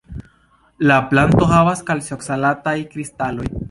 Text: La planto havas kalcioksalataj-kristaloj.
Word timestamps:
La 0.89 0.95
planto 1.13 1.51
havas 1.53 1.87
kalcioksalataj-kristaloj. 1.93 3.51